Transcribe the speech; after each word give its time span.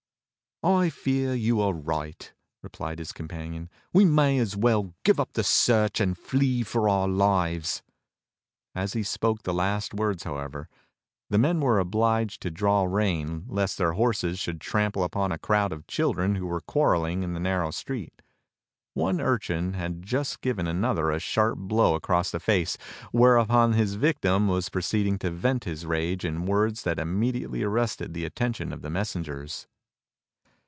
"I 0.63 0.91
fear 0.91 1.33
you 1.33 1.59
are 1.59 1.73
right," 1.73 2.31
replied 2.61 2.99
his 2.99 3.11
companion, 3.13 3.67
"we 3.93 4.05
may 4.05 4.37
as 4.37 4.55
well 4.55 4.93
give 5.03 5.19
up 5.19 5.33
the 5.33 5.43
search 5.43 5.99
and 5.99 6.15
flee 6.15 6.61
for 6.61 6.87
our 6.87 7.07
lives." 7.07 7.81
As 8.75 8.93
he 8.93 9.01
spoke 9.01 9.41
the 9.41 9.55
last 9.55 9.95
words, 9.95 10.21
however, 10.23 10.69
the 11.31 11.39
men 11.39 11.61
were 11.61 11.79
obliged 11.79 12.43
to 12.43 12.51
draw 12.51 12.83
rein 12.83 13.45
lest 13.47 13.79
their 13.79 13.93
horses 13.93 14.37
should 14.37 14.61
trample 14.61 15.03
upon 15.03 15.31
a 15.31 15.39
crowd 15.39 15.71
of 15.73 15.87
children 15.87 16.35
who 16.35 16.45
were 16.45 16.61
quarreling 16.61 17.23
in 17.23 17.33
the 17.33 17.39
narrow 17.39 17.71
street. 17.71 18.21
One 18.93 19.19
urchin 19.19 19.73
had 19.73 20.03
just 20.03 20.41
given 20.41 20.67
MERLIN 20.67 20.75
AND 20.75 20.85
HIS 20.85 20.99
PROPHECIES 21.01 21.31
7 21.31 21.57
another 21.57 21.57
a 21.57 21.57
sharp 21.57 21.57
blow 21.57 21.95
across 21.95 22.29
the 22.29 22.39
face, 22.39 22.77
whereupon 23.11 23.73
his 23.73 23.95
victim 23.95 24.47
was 24.47 24.69
pro 24.69 24.83
ceeding 24.83 25.17
to 25.21 25.31
vent 25.31 25.63
his 25.63 25.87
rage 25.87 26.23
in 26.23 26.45
words 26.45 26.83
that 26.83 26.99
immediately 26.99 27.63
arrested 27.63 28.13
the 28.13 28.25
atten 28.27 28.53
tion 28.53 28.71
of 28.71 28.83
the 28.83 28.91
messengers. 28.91 29.65